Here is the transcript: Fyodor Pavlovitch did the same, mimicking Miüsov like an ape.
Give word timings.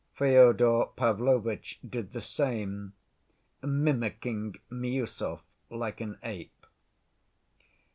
Fyodor 0.15 0.87
Pavlovitch 0.95 1.77
did 1.87 2.11
the 2.11 2.21
same, 2.21 2.93
mimicking 3.61 4.55
Miüsov 4.71 5.41
like 5.69 6.01
an 6.01 6.17
ape. 6.23 6.65